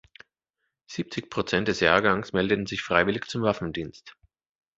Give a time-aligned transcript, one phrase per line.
[0.87, 4.17] Siebzig Prozent des Jahrgangs meldeten sich freiwillig zum Waffendienst.